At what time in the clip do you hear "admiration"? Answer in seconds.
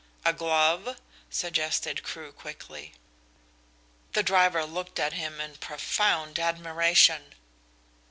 6.39-7.35